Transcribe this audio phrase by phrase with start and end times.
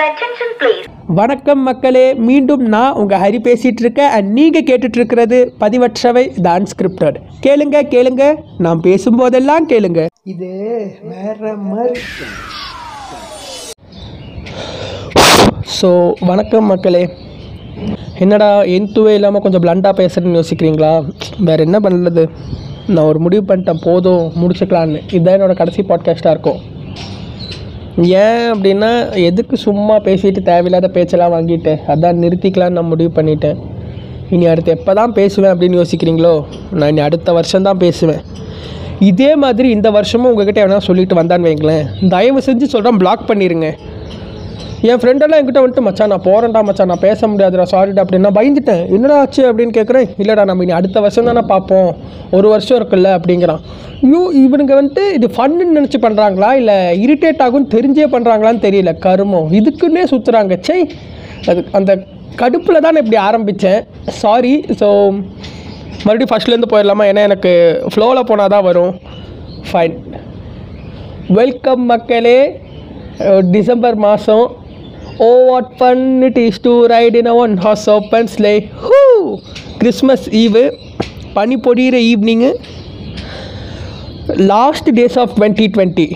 [0.00, 0.84] Your attention please.
[1.18, 4.10] வணக்கம் மக்களே மீண்டும் நான் உங்கள் ஹரி பேசிகிட்டு இருக்கேன்.
[4.16, 7.16] அண்ட் நீங்கள் கேட்டுட்டு இருக்கிறது பதிவற்றவை த அன்ஸ்கிரிப்டட்
[7.46, 8.22] கேளுங்க கேளுங்க.
[8.66, 10.06] நான் பேசும்போதெல்லாம் கேளுங்க.
[10.32, 10.50] இது
[11.12, 12.00] வேற மாதிரி.
[15.80, 15.90] ஸோ
[16.30, 17.04] வணக்கம் மக்களே.
[18.18, 20.94] என்னடா எந்துவே இல்லாமல் கொஞ்சம் பிளண்டாக பேசுகிறேன்னு யோசிக்கிறீங்களா?
[21.50, 22.24] வேறு என்ன பண்ணுறது
[22.86, 26.60] நான் ஒரு முடிவு பண்ணிட்டேன் போதும் முடிச்சுக்கலான்னு இதுதான் என்னோட கடைசி பாட்காஸ்ட்டாக இருக்கும்.
[27.96, 31.78] ஏன் அப்படின்னா எதுக்கு சும்மா பேசிட்டு தேவையில்லாத பேச்செல்லாம் வாங்கிட்டேன்?
[31.86, 33.56] அதான் நிறுத்திக்கலாம்னு நான் முடிவு பண்ணிட்டேன்.
[34.30, 36.44] இனி அடுத்து எப்போ தான் பேசுவேன் அப்படின்னு யோசிக்கிறீங்களோ?
[36.70, 38.20] நான் இனி அடுத்த வருஷம் தான் பேசுவேன்.
[38.98, 42.08] இதே மாதிரி இந்த வருஷமும் உங்ககிட்ட எவனா சொல்லிட்டு வந்தான்னு வைங்களேன்.
[42.08, 43.76] தயவு செஞ்சு சொல்கிறேன் பிளாக் பண்ணிடுங்க
[44.88, 46.88] என் ஃப்ரெண்டெல்லாம் என்கிட்ட வந்துட்டு மச்சான் நான் போகிறேன்டா மச்சான்.
[46.90, 47.64] நான் பேச முடியாதுடா.
[47.72, 48.82] சாரிடா அப்படின்னு நான் பயந்துட்டேன்.
[48.96, 49.42] என்னடா ஆச்சு?
[49.48, 51.90] அப்படின்னு கேட்குறேன் இல்லைடா நம்ம இனி அடுத்த வருஷம் தானே பார்ப்போம்.
[52.36, 53.60] ஒரு வருஷம் இருக்குல்ல அப்படிங்கிறான்.
[54.04, 58.94] ஐயோ இவனுங்க வந்துட்டு இது ஃபன்னு நினச்சி பண்ணுறாங்களா இல்லை இரிட்டேட் ஆகும்னு தெரிஞ்சே பண்ணுறாங்களான்னு தெரியல.
[59.06, 59.50] கருமம்.
[59.58, 60.78] இதுக்குன்னே சுற்றுறாங்க சை
[61.50, 61.90] அது அந்த
[62.42, 63.82] கடுப்பில் தான் நான் இப்படி ஆரம்பித்தேன்
[64.22, 64.88] சாரி ஸோ
[66.06, 67.06] மறுபடியும் ஃபஸ்ட்லேருந்து போயிடலாமா?
[67.10, 67.52] ஏன்னா எனக்கு
[67.92, 68.94] ஃப்ளோவில் போனால் தான் வரும்.
[69.70, 69.98] ஃபைன்
[71.40, 72.38] வெல்கம் மக்களே.
[73.54, 74.46] டிசம்பர் மாதம்
[75.20, 78.52] ஓ what fun it is to ride in one horse open sleigh
[78.84, 79.00] hoo
[79.78, 80.64] Christmas eve
[81.32, 82.50] பனி பொடிகிற evening
[84.46, 86.06] last days of twenty twenty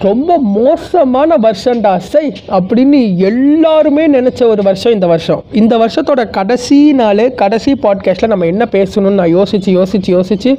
[0.00, 5.44] ரொம்ப மோசமான வருஷம்டா சை அப்படின்னு எல்லாருமே நினச்ச ஒரு வருஷம் இந்த வருஷம்.
[5.52, 10.58] இந்த வருஷத்தோட கடைசி நாள் கடைசி பாட்காஸ்ட்டில் நம்ம என்ன பேசணும்னு நான் யோசித்து யோசித்து யோசித்து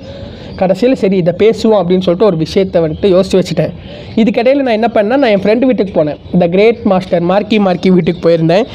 [0.62, 3.74] கடைசியில் சரி இதை பேசுவோம் அப்படின்னு சொல்லிட்டு ஒரு விஷயத்தை வந்துட்டு யோசித்து வச்சுட்டேன்.
[4.22, 6.22] இதுக்கிடையில் நான் என்ன பண்ணேன் நான் என் ஃப்ரெண்டு வீட்டுக்கு போனேன்.
[6.36, 8.66] இந்த கிரேட் மாஸ்டர் மார்க்கி மார்க்கி வீட்டுக்கு போயிருந்தேன்.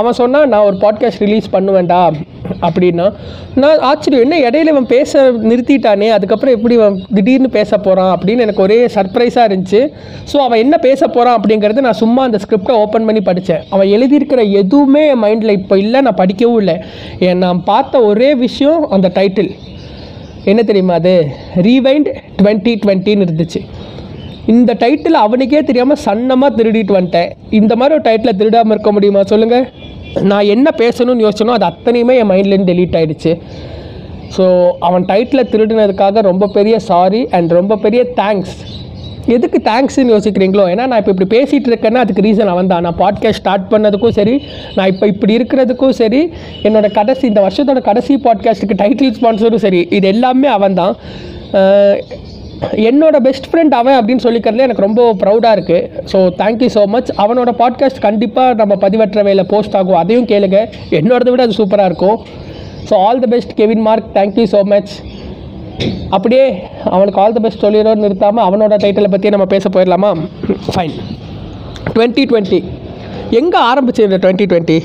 [0.00, 2.00] அவன் சொன்னால் நான் ஒரு பாட்காஸ்ட் ரிலீஸ் பண்ணுவேன்டா
[2.66, 3.06] அப்படின்னா
[3.62, 8.64] நான் ஆச்சரியம் என்ன இடையில இவன் பேச நிறுத்திட்டானே அதுக்கப்புறம் எப்படி இவன் திடீர்னு பேச போகிறான் அப்படின்னு எனக்கு
[8.66, 9.80] ஒரே சர்ப்ரைஸாக இருந்துச்சு.
[10.30, 14.42] ஸோ அவன் என்ன பேச போகிறான் அப்படிங்கிறது நான் சும்மா அந்த ஸ்கிரிப்டை ஓப்பன் பண்ணி படித்தேன் அவன் எழுதியிருக்கிற
[14.62, 16.76] எதுவுமே என் மைண்டில் இப்போ இல்லை நான் படிக்கவும் இல்லை.
[17.28, 19.52] ஏன் நான் பார்த்த ஒரே விஷயம் அந்த டைட்டில்
[20.44, 21.14] என்ன தெரியுமா அது?
[21.68, 22.08] ரீவைண்ட்
[22.42, 23.60] டுவெண்ட்டி டுவெண்ட்டின்னு இருந்துச்சு.
[24.46, 27.30] இந்த டைட்டில் அவனுக்கே தெரியாமல் சன்னமாக திருடிட்டு வந்துட்டேன்.
[27.50, 29.22] இந்த மாதிரி ஒரு டைட்டில் திருடாமல் இருக்க முடியுமா?
[29.32, 29.66] சொல்லுங்கள்
[30.30, 33.32] நான் என்ன பேசணும்னு யோசிச்சனோ அது அத்தனையுமே என் மைண்ட்லேருந்து டெலீட் ஆகிடுச்சு
[34.36, 34.44] ஸோ
[34.78, 38.54] அவன் டைட்டில் திருடினதுக்காக ரொம்ப பெரிய சாரி அண்ட் ரொம்ப பெரிய தேங்க்ஸ்
[39.32, 40.64] எதுக்கு தேங்க்ஸ்னு யோசிக்கிறீங்களோ?
[40.72, 42.84] ஏன்னா நான் இப்போ இப்படி பேசிகிட்டு இருக்கேன்னா அதுக்கு ரீசன் அவன் தான்.
[42.86, 44.34] நான் பாட்காஸ்ட் ஸ்டார்ட் பண்ணதுக்கும் சரி
[44.76, 46.20] நான் இப்போ இப்படி இருக்கிறதுக்கும் சரி
[46.66, 50.94] என்னோட கடைசி இந்த வருஷத்தோட கடைசி பாட்காஸ்ட்டுக்கு டைட்டில் ஸ்பான்சரும் சரி இது எல்லாமே அவன் தான்.
[52.90, 57.50] என்னோட பெஸ்ட் ஃப்ரெண்ட் அவன் அப்படின்னு சொல்லிக்கிறதுல எனக்கு ரொம்ப ப்ரௌடாக இருக்குது so thank you so much அவனோட
[57.62, 60.00] பாட்காஸ்ட் கண்டிப்பாக நம்ம பதிவற்றவையில் போஸ்ட் ஆகும்.
[60.02, 60.60] அதையும் கேளுங்க.
[61.00, 62.18] என்னோடதை விட அது சூப்பராக இருக்கும்.
[62.90, 64.92] So all the best Kevin Mark thank you so much
[66.16, 66.44] அப்படியே
[66.94, 70.10] அவனுக்கு ஆல் த பெஸ்ட் சொல்லிடுறோம் நிறுத்தாமல் அவனோட டைட்டிலை பற்றி நம்ம பேச போயிடலாமா?
[70.74, 70.94] ஃபைன்
[71.94, 72.60] டுவெண்ட்டி டுவெண்ட்டி
[73.40, 74.78] எங்கே ஆரம்பிச்சு இந்த டுவெண்ட்டி டுவெண்ட்டி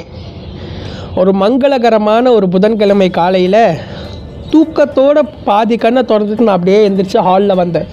[1.21, 3.61] ஒரு மங்களகரமான ஒரு புதன்கிழமை காலையில்
[4.53, 5.17] தூக்கத்தோட
[5.47, 7.87] பாதி கண்ணை திறந்துட்டு நான் அப்படியே எந்திரிச்சு ஹாலில் வந்தேன்.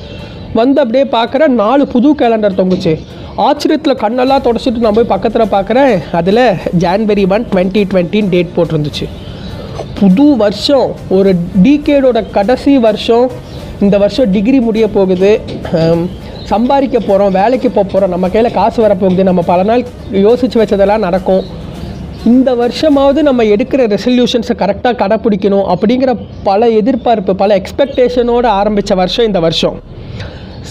[0.59, 2.93] வந்து அப்படியே பார்க்குறேன் நாலு புது கேலண்டர் தொங்குச்சு.
[3.47, 6.45] ஆச்சரியத்தில் கண்ணெல்லாம் தொடச்சிட்டு நான் போய் பக்கத்தில் பார்க்குறேன் அதில்
[6.85, 9.07] ஜான்வரி ஒன் டுவெண்ட்டி டுவெண்ட்டின்னு டேட் போட்டிருந்துச்சு.
[9.99, 11.31] புது வருஷம் ஒரு
[11.65, 13.27] டீகேடோட கடைசி வருஷம்
[13.85, 15.31] இந்த வருஷம் டிகிரி முடிய போகுது.
[16.51, 19.83] சம்பாதிக்க போகிறோம் வேலைக்கு போக போகிறோம் நம்ம கையில் காசு வரப்போகுது நம்ம பல நாள்
[20.27, 21.45] யோசித்து வச்சதெல்லாம் நடக்கும்.
[22.33, 26.13] இந்த வருஷமாவது நம்ம எடுக்கிற ரெசல்யூஷன்ஸை கரெக்டாக கடைப்பிடிக்கணும் அப்படிங்கிற
[26.49, 29.79] பல எதிர்பார்ப்பு பல எக்ஸ்பெக்டேஷனோடு ஆரம்பித்த வருஷம் இந்த வருஷம்.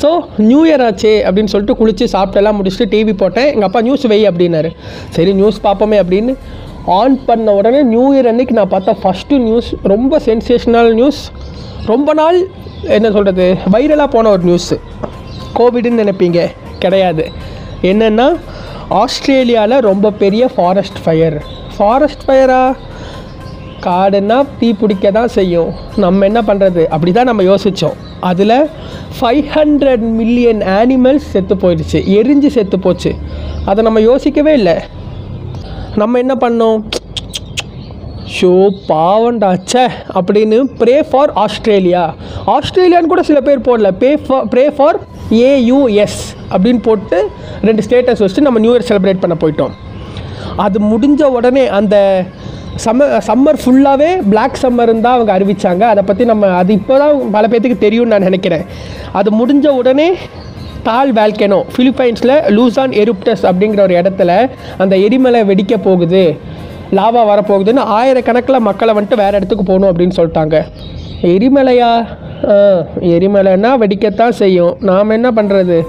[0.01, 0.09] ஸோ
[0.49, 3.49] நியூ இயர் ஆச்சே அப்படின்னு சொல்லிட்டு குளித்து சாப்பிட்டெல்லாம் முடிச்சுட்டு டிவி போட்டேன்.
[3.53, 4.71] எங்கள் அப்பா நியூஸ் வை அப்படின்னாரு.
[5.17, 6.35] சரி நியூஸ் பார்ப்போமே அப்படின்னு
[6.99, 11.21] ஆன் பண்ண உடனே நியூ இயர் அன்னைக்கு நான் பார்த்த ஃபஸ்ட்டு நியூஸ் ரொம்ப சென்சேஷனல் நியூஸ்
[11.91, 12.37] ரொம்ப நாள்
[12.97, 14.75] என்ன சொல்கிறது வைரலாக போன ஒரு நியூஸு
[15.59, 16.39] கோவிடுன்னு நினைப்பீங்க
[16.83, 17.23] கிடையாது.
[17.91, 18.27] என்னென்னா
[19.01, 21.37] ஆஸ்திரேலியாவில் ரொம்ப பெரிய ஃபாரஸ்ட் ஃபயர்
[21.77, 22.63] ஃபாரஸ்ட் ஃபயரா
[23.85, 25.71] காடுன்னா தீ பிடிக்க தான் செய்யும்.
[26.03, 27.97] நம்ம என்ன பண்ணுறது அப்படி தான் நம்ம யோசித்தோம்
[28.29, 28.57] அதில்
[29.17, 31.99] ஃபைவ் ஹண்ட்ரட் மில்லியன் ஆனிமல்ஸ் செத்து போயிடுச்சு.
[32.19, 33.11] எரிஞ்சு செத்து போச்சு.
[33.65, 34.77] அதை நம்ம யோசிக்கவே இல்லை.
[36.01, 36.79] நம்ம என்ன பண்ணோம்?
[38.35, 38.49] ஷோ
[38.87, 39.83] பாவண்டா சே
[40.17, 42.01] அப்படின்னு ப்ரே ஃபார் ஆஸ்திரேலியா
[42.53, 43.89] ஆஸ்திரேலியான்னு கூட சில பேர் போடல.
[44.01, 44.97] Pay for pray for
[45.49, 46.19] AUS
[46.53, 47.19] அப்படின்னு போட்டு
[47.67, 49.73] ரெண்டு ஸ்டேட்டஸ் வச்சுட்டு நம்ம நியூ இயர் செலிப்ரேட் பண்ண போயிட்டோம்.
[50.65, 51.95] அது முடிஞ்ச உடனே அந்த
[52.85, 57.45] சம்மர் சம்மர் ஃபுல்லாகவே பிளாக் சம்மர்னு தான் அவங்க அறிவித்தாங்க அதை பற்றி நம்ம அது இப்போ தான் பல
[57.51, 58.65] பேர்த்துக்கு தெரியும்னு நான் நினைக்கிறேன்.
[59.19, 60.09] அது முடிஞ்ச உடனே
[60.85, 66.37] தால் வேல்கெனோ ஃபிலிப்பைன்ஸில் லூசான் எருப்டஸ் அப்படிங்கிற ஒரு இடத்துல அந்த எரிமலை வெடிக்க போகுது.
[66.91, 70.65] லாவா வரப்போகுதுன்னு ஆயிரக்கணக்கில் மக்களை வந்துட்டு வேறு இடத்துக்கு போகணும் அப்படின்னு சொல்லிட்டாங்க.
[71.21, 71.91] எரிமலையா?
[72.49, 72.55] ஆ,
[73.13, 74.77] எரிமலைன்னா வெடிக்கத்தான் செய்யும்.
[74.79, 75.81] நாம் என்ன பண்ணுறது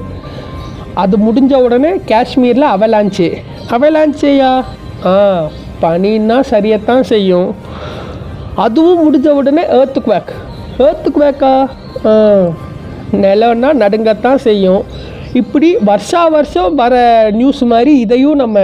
[0.95, 3.29] அது முடிஞ்ச உடனே காஷ்மீரில் அவலாஞ்சு
[3.71, 4.65] அவலாஞ்சியா
[5.05, 5.45] ஆ
[5.83, 7.55] பனின்னா சரியத்தான் செய்யும்.
[8.55, 10.33] அதுவும் முடிஞ்ச உடனே ஏர்த்து குவேக்
[10.79, 11.55] ஏர்த்து குவேக்கா
[13.13, 14.83] நிலம்னா நடுங்கத்தான் செய்யும்.
[15.41, 16.95] இப்படி வருஷா வருஷம் வர
[17.41, 18.59] நியூஸ் மாதிரி இதையும் நம்ம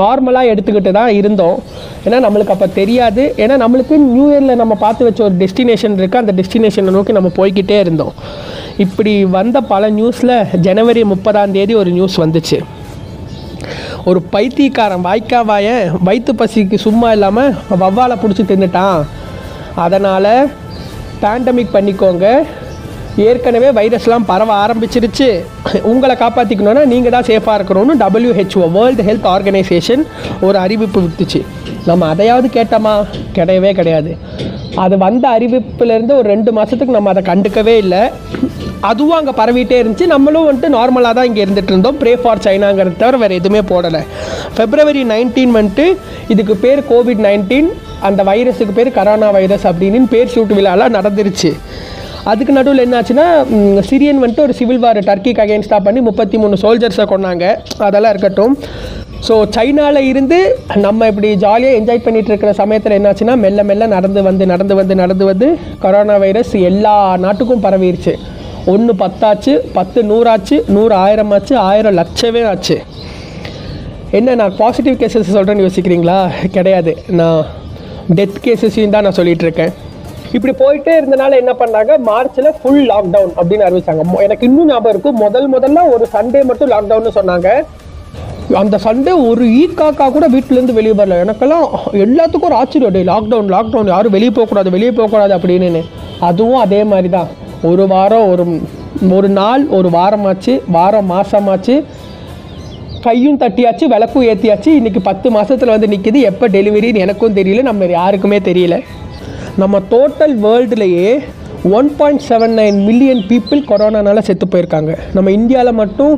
[0.00, 1.58] நார்மலாக எடுத்துக்கிட்டு தான் இருந்தோம்.
[2.04, 3.22] ஏன்னா நம்மளுக்கு அப்போ தெரியாது.
[3.42, 7.78] ஏன்னா நம்மளுக்கு நியூ இயரில் நம்ம பார்த்து வச்ச ஒரு டெஸ்டினேஷன் இருக்குது அந்த டெஸ்டினேஷனை நோக்கி நம்ம போய்க்கிட்டே
[7.84, 8.14] இருந்தோம்.
[8.84, 10.34] இப்படி வந்த பல நியூஸில்
[10.66, 12.58] ஜனவரி முப்பதாம் தேதி ஒரு நியூஸ் வந்துச்சு.
[14.10, 19.00] ஒரு பைத்தியக்காரன் வாய்க்காவாயன் வயிற்று பசிக்கு சும்மா இல்லாமல் வவ்வாலை பிடிச்சி தின்னுட்டான்.
[19.84, 20.32] அதனால்
[21.22, 22.26] பேண்டமிக் பண்ணிக்கோங்க.
[23.16, 25.28] ஏற்கனவே வைரஸ்லாம் பரவ ஆரம்பிச்சிருச்சு.
[25.90, 30.02] உங்களை காப்பாற்றிக்கணுன்னா நீங்கள் தான் சேஃபாக இருக்கணும்னு டபிள்யூஹெச்ஓ வேர்ல்டு ஹெல்த் ஆர்கனைசேஷன்
[30.46, 31.40] ஒரு அறிவிப்பு விட்டுச்சு.
[31.86, 32.94] நம்ம அதையாவது கேட்டோமா?
[33.38, 34.16] கிடையவே கிடையாது.
[34.84, 38.02] அது வந்த அறிவிப்புலேருந்து ஒரு ரெண்டு மாதத்துக்கு நம்ம அதை கண்டுக்கவே இல்லை.
[38.90, 40.06] அதுவும் அங்கே பரவிட்டே இருந்துச்சு.
[40.14, 41.98] நம்மளும் வந்துட்டு நார்மலாக தான் இங்கே இருந்துட்டு இருந்தோம்.
[42.00, 44.02] ப்ரே ஃபார் சைனாங்கிறத தவிர வேறு எதுவுமே போடலை.
[44.56, 45.86] ஃபெப்ரவரி நைன்டீன் வந்துட்டு
[46.28, 47.70] இதுக்கு பேர் கோவிட் நைன்டீன்
[48.00, 51.52] அந்த வைரஸுக்கு பேர் கரோனா வைரஸ் அப்படின்னு பேர் சூட்டு விழாலாம் நடந்துருச்சு.
[52.30, 53.24] அதுக்கு நடுவில் என்னாச்சுன்னா
[53.88, 57.44] சிரியன் வந்துட்டு ஒரு சிவில் வார் டர்க்கிக்கு அகேன்ஸ்டாக பண்ணி முப்பத்தி மூணு சோல்ஜர்ஸை கொண்டாங்க
[57.86, 58.54] அதெல்லாம் இருக்கட்டும்.
[59.26, 60.38] ஸோ சைனாவில் இருந்து
[60.84, 65.24] நம்ம இப்படி ஜாலியாக என்ஜாய் பண்ணிகிட்டு இருக்கிற சமயத்தில் என்னாச்சுன்னா மெல்ல மெல்ல நடந்து வந்து நடந்து வந்து நடந்து
[65.30, 65.46] வந்து
[65.84, 66.94] கொரோனா வைரஸ் எல்லா
[67.24, 68.14] நாட்டுக்கும் பரவிடுச்சு
[68.72, 72.76] ஒன்று பத்தாச்சு பத்து நூறாச்சு நூறு ஆயிரம் ஆச்சு ஆயிரம் லட்சமே ஆச்சு.
[74.18, 76.18] என்ன நான் பாசிட்டிவ் கேசஸ் சொல்கிறேன்னு யோசிக்கிறீங்களா?
[76.56, 76.94] கிடையாது.
[77.20, 77.42] நான்
[78.18, 79.92] டெத் கேசஸையும் தான் நான் சொல்லிகிட்ருக்கேன் இருக்கேன்.
[80.36, 81.92] இப்படி போயிட்டே இருந்தனால என்ன பண்ணாங்க?
[82.08, 84.04] மார்ச்சில் ஃபுல் லாக்டவுன் அப்படின்னு அறிவிச்சாங்க.
[84.26, 87.48] எனக்கு இன்னும் ஞாபகம் இருக்கும் முதல் முதல்ல ஒரு சண்டே மட்டும் லாக்டவுன்னு சொன்னாங்க.
[88.60, 91.18] அந்த சண்டே ஒரு ஈ காக்கா கூட வீட்டிலேருந்து வெளியே வரல.
[91.24, 91.66] எனக்கெல்லாம்
[92.04, 92.94] எல்லாத்துக்கும் ஒரு ஆச்சரியம்.
[92.96, 95.82] டே லாக்டவுன் லாக்டவுன் யாரும் வெளியே போகக்கூடாது வெளியே போகக்கூடாது அப்படின்னு.
[96.30, 97.30] அதுவும் அதே மாதிரி தான்
[97.70, 98.44] ஒரு வாரம் ஒரு
[99.18, 101.76] ஒரு நாள் ஒரு வாரமாச்சு வாரம் மாதமாச்சு
[103.06, 107.62] கையும் தட்டியாச்சு விளக்கும் ஏற்றியாச்சு இன்றைக்கி பத்து மாசத்துல வந்து நிற்கிது எப்போ டெலிவரின்னு எனக்கும் தெரியல.
[107.70, 108.76] நம்ம யாருக்குமே தெரியல.
[109.62, 111.10] நம்ம total வேர்ல்டுலேயே
[111.78, 114.92] one point seven nine million people கொரோனானால் செத்து போயிருக்காங்க.
[115.16, 116.14] நம்ம இந்தியாவில் மட்டும்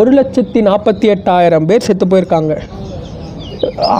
[0.00, 2.54] ஒரு லட்சத்தி நாற்பத்தி எட்டாயிரம் பேர் செத்து போயிருக்காங்க.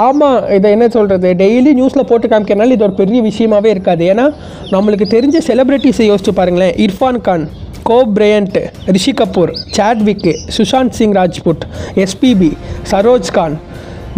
[0.07, 4.05] ஆமாம் இதை என்ன சொல்கிறது டெய்லி நியூஸில் போட்டு காமிக்கிறனால இது ஒரு பெரிய விஷயமாவே இருக்காது.
[4.15, 4.27] ஏன்னா
[4.75, 6.75] நம்மளுக்கு தெரிஞ்ச செலிப்ரிட்டிஸை யோசிச்சு பாருங்களேன்.
[6.87, 7.47] Irfan Khan
[7.91, 8.59] Kobe Bryant
[8.97, 11.65] Rishi Kapoor Chadwick Sushant Singh Rajput
[12.05, 12.51] SPB
[12.93, 13.57] Saroj Khan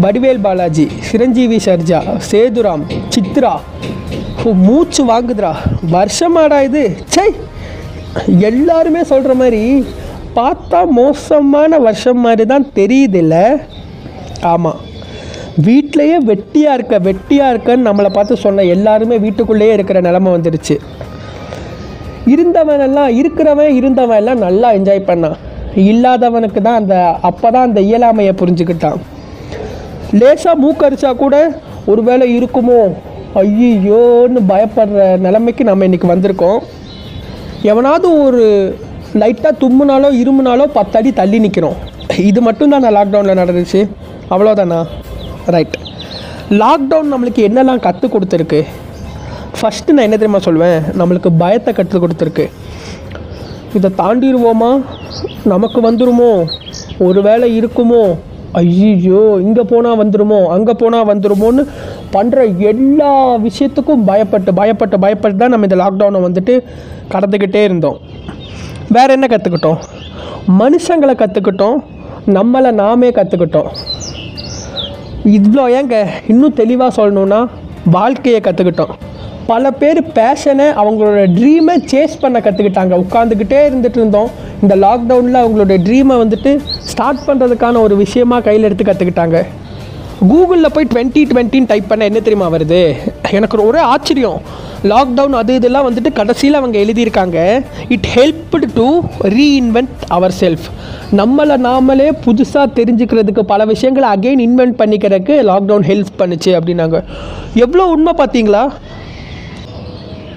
[0.05, 2.01] Vadivel Balaji Chiranjeevi Sarja
[2.31, 2.85] Sethuram
[3.15, 3.55] Chitra
[4.45, 5.53] மூச்சு வாங்குதுடா.
[5.95, 6.83] வருஷமாடா இது.
[7.15, 7.29] சை
[8.49, 9.63] எல்லாருமே சொல்கிற மாதிரி
[10.37, 13.35] பார்த்தா மோசமான வருஷம் மாதிரி தான் தெரியுதில்ல.
[14.53, 14.79] ஆமாம்
[15.67, 20.77] வீட்டிலையே வெட்டியாக இருக்க வெட்டியாக இருக்கன்னு நம்மளை பார்த்து சொன்ன எல்லாருமே வீட்டுக்குள்ளேயே இருக்கிற நிலமை வந்துடுச்சு
[22.35, 25.37] இருந்தவன் எல்லாம் இருக்கிறவன் இருந்தவன் எல்லாம் நல்லா என்ஜாய் பண்ணான்.
[25.91, 26.97] இல்லாதவனுக்கு தான் அந்த
[27.29, 28.99] அப்போ தான் அந்த இயலாமையை புரிஞ்சுக்கிட்டான்.
[30.21, 31.37] லேசாக மூக்கரிச்சா கூட
[31.87, 32.81] ஒருவேளை இருக்குமோ?
[33.41, 36.61] ஐயோன்னு பயப்படுற நிலைமைக்கு நம்ம இன்றைக்கி வந்திருக்கோம்.
[37.71, 38.45] எவனாவது ஒரு
[39.21, 41.79] லைட்டாக தும்முனாலோ இருமுனாலோ பத்தடி தள்ளி நிற்கிறோம்
[42.31, 43.81] இது மட்டும் தான் லாக்டவுனில் நடந்துச்சு?
[44.33, 44.81] அவ்வளோதானா
[45.55, 45.77] ரைட்
[46.63, 48.61] லாக்டவுன் நம்மளுக்கு என்னெல்லாம் கற்றுக் கொடுத்துருக்கு?
[49.59, 52.47] ஃபஸ்ட்டு நான் என்ன தெரியுமா சொல்லுவேன் நம்மளுக்கு பயத்தை கற்றுக் கொடுத்துருக்கு.
[53.79, 54.71] இதை தாண்டிடுவோமா?
[55.53, 56.33] நமக்கு வந்துருமோ?
[57.09, 58.03] ஒருவேளை இருக்குமோ?
[58.61, 61.63] ஐயோ இங்கே போனால் வந்துடுமோ அங்கே போனால் வந்துடுமோன்னு
[62.15, 62.39] பண்ணுற
[62.71, 63.11] எல்லா
[63.47, 66.55] விஷயத்துக்கும் பயப்பட்டு பயப்பட்டு பயப்பட்டு தான் நம்ம இந்த லாக்டவுனை வந்துட்டு
[67.13, 67.99] கடந்துக்கிட்டே இருந்தோம்.
[68.97, 69.79] வேறு என்ன கற்றுக்கிட்டோம்
[70.61, 71.79] மனுஷங்களை கற்றுக்கிட்டோம்
[72.37, 73.69] நம்மளை நாமே கற்றுக்கிட்டோம்
[75.37, 75.97] இவ்வளோ ஏங்க
[76.33, 77.41] இன்னும் தெளிவாக சொல்லணுன்னா
[77.97, 78.95] வாழ்க்கையை கற்றுக்கிட்டோம்
[79.51, 84.31] பல பேர் பேஷனை அவங்களோட ட்ரீமை சேஸ் பண்ண கற்றுக்கிட்டாங்க உட்காந்துக்கிட்டே இருந்துகிட்டு இருந்தோம்.
[84.63, 86.51] இந்த லாக்டவுனில் அவங்களோட ட்ரீமை வந்துட்டு
[86.91, 89.39] ஸ்டார்ட் பண்ணுறதுக்கான ஒரு விஷயமா கையில் எடுத்து கற்றுக்கிட்டாங்க
[90.31, 92.81] கூகுளில் போய் டுவெண்ட்டி டுவெண்ட்டின்னு டைப் பண்ண என்ன தெரியுமா வருது?
[93.39, 94.39] எனக்கு ஒரே ஆச்சரியம்.
[94.91, 97.39] லாக்டவுன் அது இதெல்லாம் வந்துட்டு கடைசியில் அவங்க எழுதியிருக்காங்க.
[97.95, 98.87] It helped to
[99.37, 100.67] reinvent our self
[101.21, 107.01] நம்மளை நாமளே புதுசாக தெரிஞ்சுக்கிறதுக்கு பல விஷயங்களை அகெயின் இன்வென்ட் பண்ணிக்கிறதுக்கு லாக்டவுன் ஹெல்ப் பண்ணுச்சு அப்படின்னாங்க.
[107.65, 108.63] எவ்வளோ உண்மை பார்த்தீங்களா?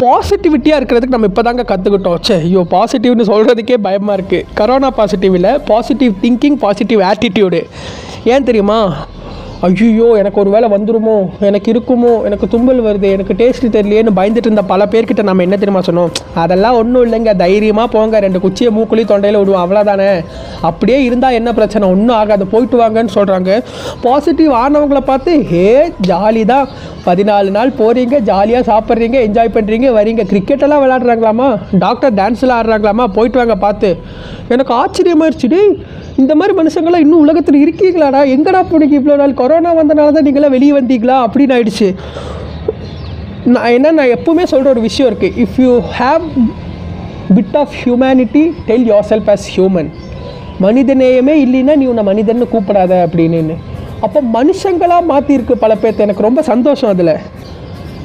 [0.04, 5.52] பாசிட்டிவிட்டியாக இருக்கிறதுக்கு நம்ம இப்போ தாங்க கற்றுக்கிட்டோம் சே ஐயோ பாசிட்டிவ்னு சொல்கிறதுக்கே பயமாக இருக்குது கரோனா பாசிட்டிவ் இல்லை
[5.72, 7.62] பாசிட்டிவ் திங்கிங் பாசிட்டிவ் ஆட்டிடியூடு
[8.34, 8.80] ஏன் தெரியுமா?
[9.66, 11.16] ஐயோ எனக்கு ஒரு வேலை வந்துருமோ?
[11.40, 12.24] எனக்கு இருக்குமோ?
[12.28, 13.08] எனக்கு தும்பல் வருது?
[13.16, 16.12] எனக்கு டேஸ்ட் தெரியலையேன்னு பயந்துட்டு இருந்த பல பேர்கிட்ட நம்ம என்ன தெரியுமா சொன்னோம்?
[16.34, 17.36] அதெல்லாம் ஒன்றும் இல்லைங்க.
[17.36, 18.20] தைரியமாக போங்க.
[18.20, 19.64] ரெண்டு குச்சியை மூக்குழி தொண்டையில் விடுவோம்.
[19.64, 20.26] அவ்வளோதானே
[20.62, 21.90] அப்படியே இருந்தால் என்ன பிரச்சனை?
[21.90, 22.48] ஒன்றும் ஆகாது.
[22.48, 23.60] போயிட்டு வாங்கன்னு சொல்கிறாங்க
[24.02, 26.68] பாசிட்டிவ் ஆனவங்களை பார்த்து ஹே ஜாலி தான்
[27.06, 29.20] பதினாலு நாள் போகிறீங்க ஜாலியாக சாப்பிட்றீங்க.
[29.28, 30.26] என்ஜாய் பண்ணுறீங்க வரீங்க.
[30.34, 31.50] கிரிக்கெட்டெல்லாம் விளாட்றாங்களாமா
[31.86, 33.90] டாக்டர் டான்ஸில் ஆடுறாங்களாமா போயிட்டு வாங்க பார்த்து.
[34.56, 35.60] எனக்கு ஆச்சரியமாயிருச்சுடி
[36.22, 38.22] இந்த மாதிரி மனுஷங்களாம் இன்னும் உலகத்தில் இருக்கீங்களாடா?
[38.36, 39.40] எங்கடா போனீங்க இவ்வளோ நாள்?
[39.42, 41.18] கொரோனா வந்தனால தான் நீங்களாம் வெளியே வந்தீங்களா?
[41.26, 41.90] அப்படின்னு ஆயிடுச்சு.
[43.54, 46.26] நான் என்ன நான் எப்பவுமே சொல்கிற ஒரு விஷயம் இருக்குது if you have
[47.38, 49.90] bit of humanity tell your self as human
[50.66, 53.56] மனிதநேயமே இல்லைன்னா நீ உன்னை மனிதன்னு கூப்பிடாத அப்படின்னு.
[54.06, 56.06] அப்போ மனுஷங்களாக மாற்றிருக்கு பல பேர்த்து.
[56.06, 57.16] எனக்கு ரொம்ப சந்தோஷம் அதில்.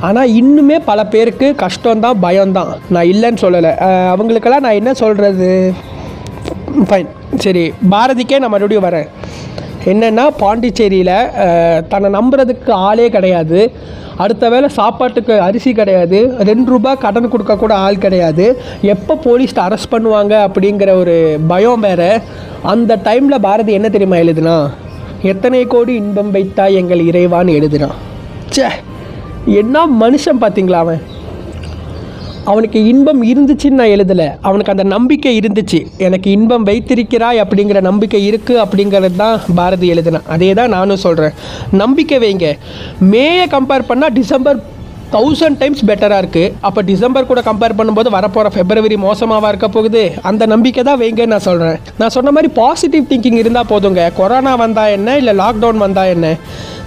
[0.07, 2.73] ஆனால் இன்னுமே பல பேருக்கு கஷ்டம்தான் பயம்தான்.
[2.95, 3.73] நான் இல்லைன்னு சொல்லலை.
[4.15, 5.51] அவங்களுக்கெல்லாம் நான் என்ன சொல்கிறது
[6.89, 7.11] ஃபைன்
[7.45, 9.09] சரி பாரதிக்கே நான் மறுபடியும் வரேன்.
[9.93, 11.17] என்னென்னா பாண்டிச்சேரியில்
[11.91, 13.61] தன்னை நம்புறதுக்கு ஆளே கிடையாது.
[14.23, 16.19] அடுத்த வேளை சாப்பாட்டுக்கு அரிசி கிடையாது.
[16.49, 18.47] ரெண்டு ரூபாய் கடன் கொடுக்க கூட ஆள் கிடையாது.
[18.95, 21.17] எப்போ போலீஸ் அரெஸ்ட் பண்ணுவாங்க அப்படிங்கிற ஒரு
[21.53, 22.03] பயம் வேற.
[22.73, 24.57] அந்த டைமில் பாரதி என்ன தெரியுமா எழுதுனா?
[25.33, 27.99] எத்தனை கோடி இன்பம் வைத்தா எங்கள் இறைவான்னு எழுதுனான்
[28.55, 28.69] ச்சே
[29.61, 31.03] என்ன மனுஷன் பார்த்தீங்களா அவன்?
[32.51, 34.29] அவனுக்கு இன்பம் இருந்துச்சுன்னு நான் எழுதலை.
[34.49, 35.81] அவனுக்கு அந்த நம்பிக்கை இருந்துச்சு.
[36.07, 41.37] எனக்கு இன்பம் வைத்திருக்கிறாய் அப்படிங்கிற நம்பிக்கை இருக்குது அப்படிங்கிறது தான் பாரதி எழுதினான் அதே தான் நானும் சொல்கிறேன்
[41.83, 42.49] நம்பிக்கை வைங்க.
[43.13, 44.61] மேயை கம்பேர் பண்ணால் டிசம்பர்
[45.15, 50.03] தௌசண்ட் டைம்ஸ் பெட்டராக இருக்குது அப்போ டிசம்பர் கூட கம்பேர் பண்ணும்போது வரப்போகிற ஃபெப்ரவரி மோசமாவா இருக்க போகுது?
[50.31, 54.05] அந்த நம்பிக்கை தான் வைங்கன்னு நான் சொல்கிறேன் நான் சொன்ன மாதிரி பாசிட்டிவ் திங்கிங் இருந்தால் போதுங்க.
[54.19, 55.17] கொரோனா வந்தால் என்ன?
[55.21, 56.33] இல்லை லாக்டவுன் வந்தால் என்ன?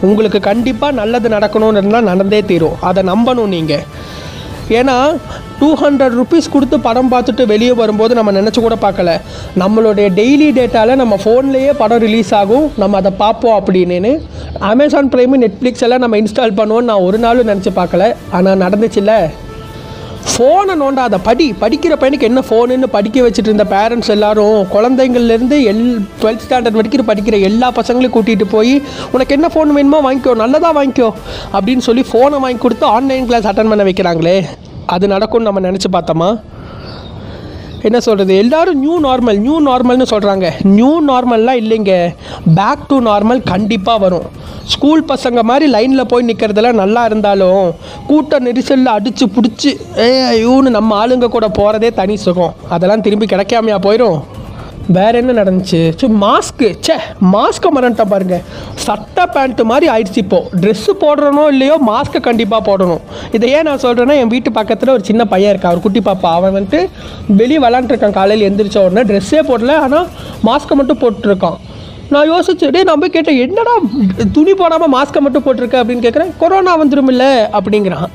[0.09, 2.77] உங்களுக்கு கண்டிப்பாக நல்லது நடக்கணும்னு இருந்தால் நடந்தே தீரும்.
[2.89, 3.85] அதை நம்பணும் நீங்கள்
[4.69, 5.17] ஏன்னா
[5.59, 9.13] டூ ஹண்ட்ரட் ருபீஸ் கொடுத்து படம் பார்த்துட்டு வெளியே வரும்போது நம்ம நினச்சி கூட பார்க்கல.
[9.59, 12.71] நம்மளுடைய டெய்லி டேட்டாவில் நம்ம ஃபோன்லேயே படம் ரிலீஸ் ஆகும்.
[12.77, 14.19] நம்ம அதை பார்ப்போம் அப்படின்னு.
[14.59, 18.15] அமேசான் ப்ரைமு நெட்ஃப்ளிக்ஸ் எல்லாம் நம்ம இன்ஸ்டால் பண்ணுவோம்னு நான் ஒரு நாளும் நினச்சி பார்க்கல.
[18.31, 19.29] ஆனால் நடந்துச்சுல்ல?
[20.33, 21.45] ஃபோனை நோண்டாத படி.
[21.61, 25.83] படிக்கிற பையனுக்கு என்ன ஃபோனுன்னு படிக்க வச்சுட்டு இருந்த பேரண்ட்ஸ் எல்லாரும் குழந்தைங்கள்லேருந்து எல்
[26.21, 28.81] டுவெல்த் ஸ்டாண்டர்ட் வரைக்கும் படிக்கிற எல்லா பசங்களையும் கூட்டிகிட்டு போய்
[29.11, 31.09] உனக்கு என்ன ஃபோன் வேணுமோ வாங்கிக்கோ நல்லதாக வாங்கிக்கோ
[31.53, 34.37] அப்படின்னு சொல்லி ஃபோனை வாங்கி கொடுத்து ஆன்லைன் கிளாஸ் அட்டன் பண்ண வைக்கிறாங்களே.
[34.85, 36.29] அது நடக்கும்னு நம்ம நினச்சி பார்த்தோமா?
[37.89, 41.93] என்ன சொல்கிறது எல்லாரும் நியூ நார்மல் நியூ நார்மல்னு சொல்கிறாங்க நியூ நார்மல்லாம் இல்லைங்க.
[42.59, 44.27] பேக் டு நார்மல் கண்டிப்பாக வரும்.
[44.73, 47.63] ஸ்கூல் பசங்க மாதிரி லைனில் போய் நிற்கிறதெல்லாம் நல்லா இருந்தாலும்
[48.09, 49.71] கூட்ட நெரிசலில் அடித்து பிடிச்சி
[50.05, 52.53] ஏ ஐயோன்னு நம்ம ஆளுங்க கூட போகிறதே தனி சுகம்.
[52.75, 54.19] அதெல்லாம் திரும்பி கிடைக்காமையா போயிடும்
[54.97, 55.79] வேற என்ன நடந்துச்சு?
[56.01, 56.95] ஸோ மாஸ்க்கு ச்சே
[57.33, 58.37] மாஸ்க்கை மறந்துட்டேன் பாருங்க.
[58.85, 60.39] சட்டை பேண்ட்டு மாதிரி ஆயிடுச்சு இப்போ.
[60.61, 63.03] ட்ரெஸ்ஸு போடுறனோ இல்லையோ மாஸ்க்கை கண்டிப்பாக போடணும்.
[63.37, 66.31] இதை ஏன் நான் சொல்கிறேன்னா என் வீட்டு பக்கத்தில் ஒரு சின்ன பையன் இருக்கா ஒரு குட்டி பாப்பா.
[66.39, 66.81] அவன் வந்துட்டு
[67.41, 69.75] வெளியே விளாண்டுருக்கான் காலையில் எந்திரிச்ச உடனே ட்ரெஸ்ஸே போடல.
[69.87, 70.07] ஆனால்
[70.49, 71.59] மாஸ்க்கை மட்டும் போட்டுருக்கான்
[72.13, 73.73] நான் யோசிச்சு டே நான் போய் கேட்டேன் என்னடா
[74.35, 75.75] துணி போடாமல் மாஸ்க்கை மட்டும் போட்டிருக்க?
[75.81, 77.25] அப்படின்னு கேட்குறேன் கொரோனா வந்துருமில்ல
[77.57, 78.07] அப்படிங்கிறான்.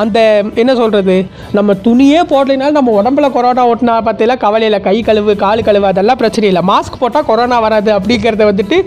[0.00, 0.18] அந்த
[0.62, 1.16] என்ன சொல்கிறது
[1.58, 6.48] நம்ம துணியே போடலைனாலும் நம்ம உடம்புல கொரோனா ஓட்டினா பார்த்தீங்களா கவலையில் கை கழுவு கால் கழுவு அதெல்லாம் பிரச்சனை
[6.50, 6.64] இல்லை.
[6.72, 8.78] மாஸ்க் போட்டால் கொரோனா வராது அப்படிங்கிறத வந்துட்டு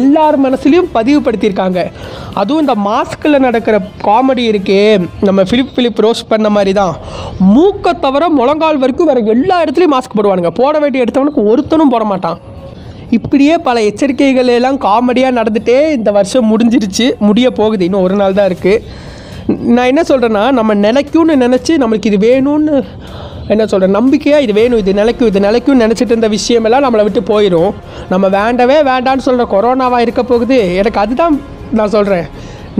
[0.00, 1.82] எல்லார் மனசுலையும் பதிவுபடுத்தியிருக்காங்க.
[2.42, 4.82] அதுவும் இந்த மாஸ்கில் நடக்கிற காமெடி இருக்கே
[5.28, 6.94] நம்ம ஃபிலிப் ஃபிலிப் ரோஸ் பண்ண மாதிரி தான்
[7.54, 10.52] மூக்கை தவிர முழங்கால் வரைக்கும் வேறு எல்லா இடத்துலையும் மாஸ்க் போடுவானுங்க.
[10.62, 12.38] போட வேண்டிய எடுத்தவனுக்கு ஒருத்தனும் போட மாட்டான்.
[13.16, 17.06] இப்படியே பல எச்சரிக்கைகள் எல்லாம் காமெடியாக நடந்துகிட்டே இந்த வருஷம் முடிஞ்சிருச்சு.
[17.28, 17.84] முடிய போகுது.
[17.88, 19.06] இன்னும் ஒரு நாள் தான் இருக்குது
[19.76, 22.74] நான் என்ன சொல்கிறேன்னா நம்ம நிலைக்கும்னு நினச்சி நம்மளுக்கு இது வேணும்னு
[23.52, 27.72] என்ன சொல்கிறேன் நம்பிக்கையாக இது வேணும் இது நிலைக்கும் இது நிலைக்கும் நினச்சிட்டு இருந்த விஷயமெல்லாம் நம்மளை விட்டு போயிடும்
[28.12, 30.58] நம்ம வேண்டவே வேண்டான்னு சொல்கிற கொரோனாவாக இருக்க போகுது.
[30.80, 31.36] எனக்கு அதுதான்
[31.78, 32.26] நான் சொல்கிறேன்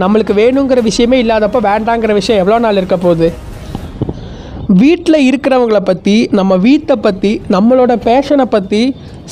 [0.03, 3.29] நம்மளுக்கு வேணுங்கிற விஷயமே இல்லாதப்போ வேண்டாங்கிற விஷயம் எவ்வளோ நாள் இருக்க போகுது?
[4.69, 8.81] வீட்டில் இருக்கிறவங்கள பற்றி நம்ம வீட்டை பற்றி நம்மளோட பேஷனை பற்றி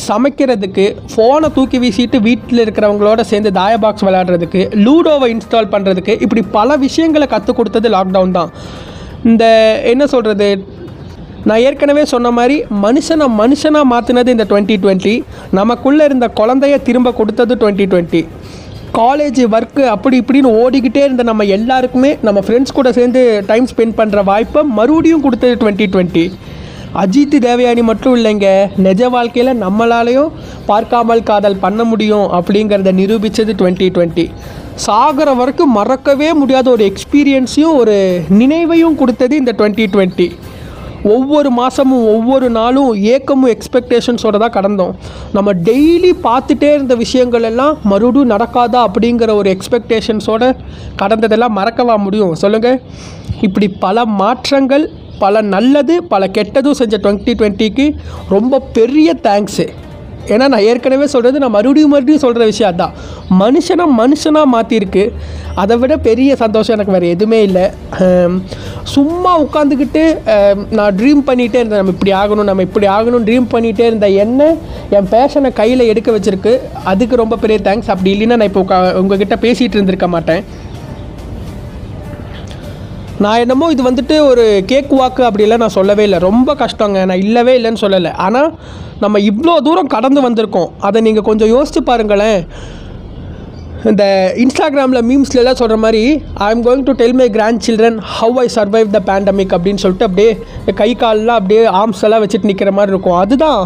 [0.09, 6.77] சமைக்கிறதுக்கு ஃபோனை தூக்கி வீசிட்டு வீட்டில் இருக்கிறவங்களோட சேர்ந்து தாய பாக்ஸ் விளையாடுறதுக்கு லூடோவை இன்ஸ்டால் பண்ணுறதுக்கு இப்படி பல
[6.77, 8.51] விஷயங்களை கற்றுக் கொடுத்தது லாக்டவுன் தான்.
[9.25, 9.45] இந்த
[9.85, 10.49] என்ன சொல்கிறது
[11.45, 15.15] நான் ஏற்கனவே சொன்ன மாதிரி மனுஷனை மனுஷனாக மாற்றினது இந்த டுவெண்ட்டி டுவெண்ட்டி
[15.51, 18.23] நமக்குள்ளே இருந்த குழந்தைய திரும்ப கொடுத்தது டுவெண்ட்டி டுவெண்ட்டி
[18.95, 24.25] காலேஜ் ஒர்க்கு அப்படி இப்படின்னு ஓடிக்கிட்டே இருந்த நம்ம எல்லாருக்குமே நம்ம ஃப்ரெண்ட்ஸ் கூட சேர்ந்து டைம் ஸ்பெண்ட் பண்ணுற
[24.25, 26.25] வாய்ப்பை மறுபடியும் கொடுத்தது டுவெண்ட்டி டுவெண்ட்டி
[26.95, 30.31] அஜித் தேவயானி மட்டும் இல்லைங்க நிஜ வாழ்க்கையில் நம்மளாலையும்
[30.67, 34.27] பார்க்காமல் காதல் பண்ண முடியும் அப்படிங்கிறத நிரூபித்தது டுவெண்ட்டி டுவெண்ட்டி
[34.77, 37.97] சாகிற வரைக்கும் மறக்கவே முடியாத ஒரு எக்ஸ்பீரியன்ஸையும் ஒரு
[38.39, 40.29] நினைவையும் கொடுத்தது இந்த டுவெண்ட்டி டுவெண்ட்டி
[41.13, 44.93] ஒவ்வொரு மாதமும் ஒவ்வொரு நாளும் ஏக்கமும் எக்ஸ்பெக்டேஷன்ஸோட தான் கடந்தோம்.
[45.37, 50.49] நம்ம டெய்லி பார்த்துட்டே இருந்த விஷயங்கள் எல்லாம் மறுபடியும் நடக்காதா அப்படிங்கிற ஒரு எக்ஸ்பெக்டேஷன்ஸோடு
[51.03, 52.35] கடந்ததெல்லாம் மறக்கவா முடியும்?
[52.43, 52.79] சொல்லுங்கள்
[53.47, 54.87] இப்படி பல மாற்றங்கள்
[55.23, 57.85] பல நல்லது பல கெட்டதும் செஞ்ச டுவெண்ட்டி டுவெண்ட்டிக்கு
[58.35, 59.67] ரொம்ப பெரிய தேங்க்ஸு
[60.35, 62.95] ஏன்னா நான் ஏற்கனவே சொல்கிறது நான் மறுபடியும் மறுபடியும் சொல்கிற விஷயம் அதான்.
[63.43, 65.05] மனுஷனை மனுஷனாக மாற்றிருக்கு
[65.63, 67.65] அதை விட பெரிய சந்தோஷம் எனக்கு வேறு எதுவுமே இல்லை.
[68.95, 70.03] சும்மா உட்காந்துக்கிட்டு
[70.79, 71.81] நான் ட்ரீம் பண்ணிகிட்டே இருந்தேன்.
[71.83, 74.51] நம்ம இப்படி ஆகணும் நம்ம இப்படி ஆகணும் ட்ரீம் பண்ணிகிட்டே இருந்தேன் என்ன
[74.97, 76.53] என் பேஷனை கையில் எடுக்க வச்சுருக்கு.
[76.93, 80.45] அதுக்கு ரொம்ப பெரிய தேங்க்ஸ் அப்படி இல்லைன்னா நான் இப்போ உங்கள் உங்ககிட்ட பேசிகிட்டு இருந்திருக்க மாட்டேன்.
[83.25, 86.19] நான் என்னமோ இது வந்துட்டு ஒரு கேக் வாக்கு அப்படிலாம் நான் சொல்லவே இல்லை.
[86.29, 86.99] ரொம்ப கஷ்டங்க.
[87.11, 88.11] நான் இல்லவே இல்லைன்னு சொல்லலை.
[88.25, 88.49] ஆனால்
[89.03, 90.73] நம்ம இவ்வளோ தூரம் கடந்து வந்திருக்கோம்.
[90.87, 92.41] அதை நீங்கள் கொஞ்சம் யோசித்து பாருங்களேன்.
[93.91, 94.05] இந்த
[94.43, 96.03] இன்ஸ்டாகிராமில் மீம்ஸ்லலாம் சொல்கிற மாதிரி
[96.47, 97.29] I am going to tell my
[97.67, 100.31] grandchildren how I survive the pandemic அப்படின்னு சொல்லிட்டு அப்படியே
[100.83, 103.19] கை கால்லாம் அப்படியே ஆர்ம்ஸ் எல்லாம் வச்சுட்டு நிற்கிற மாதிரி இருக்கும்.
[103.23, 103.63] அதுதான்.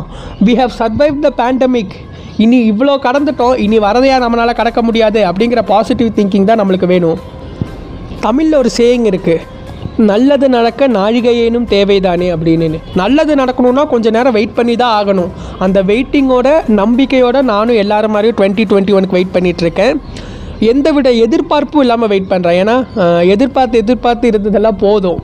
[0.49, 1.97] We have survive the pandemic
[2.45, 3.57] இனி இவ்வளோ கடந்துட்டோம்.
[3.66, 7.21] இனி வரதையாக நம்மளால் கடக்க முடியாது அப்படிங்கிற பாசிட்டிவ் திங்கிங் தான் நம்மளுக்கு வேணும்.
[8.27, 9.47] தமிழில் ஒரு சேயிங் இருக்குது
[10.09, 12.79] நல்லது நடக்க நாழிகையேனும் தேவைதானே அப்படின்னு.
[13.00, 15.31] நல்லது நடக்கணும்னா கொஞ்சம் நேரம் வெயிட் பண்ணி தான் ஆகணும்.
[15.65, 16.49] அந்த வெயிட்டிங்கோட
[16.81, 19.97] நம்பிக்கையோட நானும் எல்லாரும் மாதிரியும் டுவெண்ட்டி டுவெண்ட்டி ஒனுக்கு வெயிட் பண்ணிகிட்ருக்கேன்
[20.71, 22.77] எந்த விட எதிர்பார்ப்பும் இல்லாமல் வெயிட் பண்ணுறேன் ஏன்னா
[23.35, 25.21] எதிர்பார்த்து எதிர்பார்த்து இருந்ததெல்லாம் போதும்.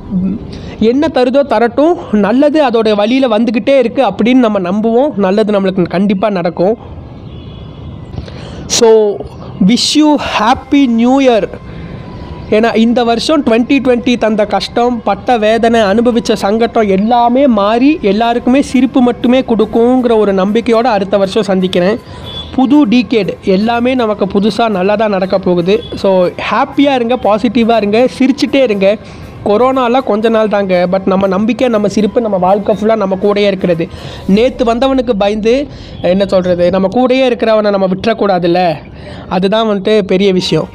[0.90, 1.94] என்ன தருதோ தரட்டும்.
[2.26, 5.10] நல்லது அதோடய வழியில் வந்துக்கிட்டே இருக்குது அப்படின்னு நம்ம நம்புவோம்.
[5.26, 6.76] நல்லது நம்மளுக்கு கண்டிப்பாக நடக்கும்.
[8.78, 8.90] So
[9.70, 11.48] wish you happy new year
[12.54, 19.00] ஏன்னா இந்த வருஷம் டுவெண்ட்டி டுவெண்ட்டி தந்த கஷ்டம் பட்ட வேதனை அனுபவித்த சங்கடம் எல்லாமே மாறி எல்லாருக்குமே சிரிப்பு
[19.08, 21.98] மட்டுமே கொடுக்குங்கிற ஒரு நம்பிக்கையோடு அடுத்த வருஷம் சந்திக்கிறேன்.
[22.56, 26.10] புது டீகேட் எல்லாமே நமக்கு புதுசாக நல்லா தான் நடக்க போகுது ஸோ
[26.50, 28.86] ஹாப்பியாக இருங்க பாசிட்டிவாக இருங்க சிரிச்சிட்டே இருங்க.
[29.48, 33.84] கொரோனாலாம் கொஞ்ச நாள் தாங்க பட் நம்ம நம்பிக்கை நம்ம சிரிப்பு நம்ம வாழ்க்கை ஃபுல்லாக நம்ம கூடயே இருக்கிறது.
[34.36, 35.54] நேற்று வந்தவனுக்கு பயந்து
[36.14, 38.62] என்ன சொல்கிறது நம்ம கூடயே இருக்கிறவனை நம்ம விட்டுறக்கூடாதுல்ல?
[39.36, 40.68] அதுதான் வந்துட்டு பெரிய விஷயம்.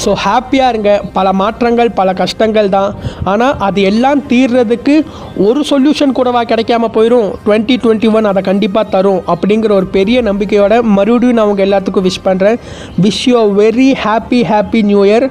[0.00, 0.90] ஸோ ஹாப்பியாக இருங்க.
[1.16, 2.90] பல மாற்றங்கள் பல கஷ்டங்கள் தான்.
[3.32, 4.94] ஆனால் அது எல்லாம் தீர்றதுக்கு
[5.46, 10.74] ஒரு சொல்யூஷன் கூடவா கிடைக்காம போயிடும் டுவெண்ட்டி டுவெண்ட்டி ஒன் அதை கண்டிப்பாக தரும் அப்படிங்கிற ஒரு பெரிய நம்பிக்கையோட
[10.96, 12.58] மறுபடியும் நான் உங்கள் எல்லாத்துக்கும் விஷ் பண்ணுறேன்
[13.06, 15.26] wish you very happy happy new year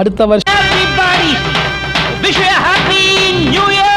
[0.00, 1.32] அடுத்த வருஷம் Everybody,
[2.24, 3.02] wish you a happy
[3.54, 3.96] new year!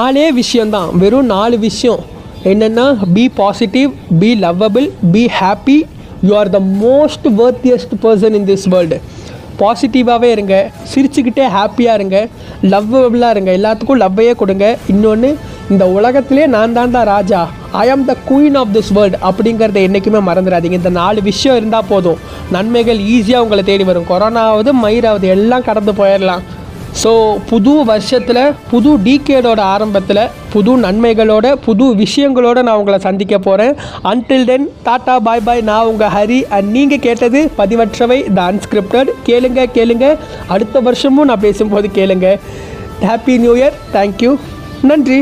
[0.00, 2.02] நாலே விஷயம்தான் வெறும் நாலு விஷயம்.
[2.50, 2.84] என்னென்னா
[3.14, 5.76] be positive be lovable be happy
[6.22, 9.00] you are the most worthiest person in this world
[9.58, 10.70] பாசிட்டிவாகவே இருங்க.
[10.92, 12.28] சிரிச்சுக்கிட்டே ஹாப்பியாக இருங்க.
[12.62, 13.50] லவ்வபிளாக இருங்க.
[13.58, 14.66] எல்லாத்துக்கும் லவ்வையே கொடுங்க.
[14.88, 15.38] இன்னொன்று
[15.70, 17.48] இந்த உலகத்திலே நான் தான் ராஜா.
[17.70, 20.78] I am the queen of this world அப்படிங்கிறத என்றைக்குமே மறந்துடாதீங்க.
[20.80, 22.18] இந்த நாலு விஷயம் இருந்தால் போதும்.
[22.50, 24.08] நன்மைகள் ஈஸியாக உங்களை தேடி வரும்.
[24.08, 26.42] கொரோனாவது மயிராவது எல்லாம் கடந்து போயிடலாம்.
[27.00, 27.10] ஸோ
[27.50, 30.20] புது வருஷத்தில் புது டீகேடோட ஆரம்பத்தில்
[30.52, 33.74] புது நன்மைகளோட புது விஷயங்களோட நான் உங்களை சந்திக்க போகிறேன்
[34.10, 36.40] அன்டில் தென் டாட்டா பாய் பாய் நான் உங்கள் ஹரி.
[36.56, 40.18] அண்ட் நீங்கள் கேட்டது பதிவற்றவை த அன்ஸ்கிரிப்டட் கேளுங்க கேளுங்க.
[40.46, 42.38] அடுத்த வருஷமும் நான் பேசும்போது கேளுங்க.
[43.08, 44.36] ஹாப்பி நியூ இயர் தேங்க்யூ
[44.82, 45.20] நன்றி.